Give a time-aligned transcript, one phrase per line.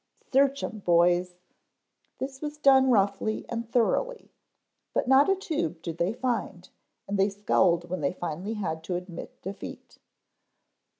[0.33, 1.35] Search 'em boys."
[2.17, 4.31] This was done roughly and thoroughly
[4.95, 6.69] but not a tube did they find
[7.07, 9.99] and they scowled when they finally had to admit defeat.